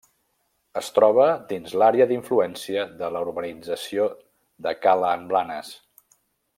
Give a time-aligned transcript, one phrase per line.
[0.79, 4.11] Es troba dins l'àrea d'influència de la urbanització
[4.69, 5.75] de Cala en Blanes.